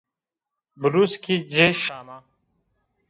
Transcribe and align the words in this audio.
Biluskî 0.81 1.35
ci 1.53 1.67
şana 1.81 2.17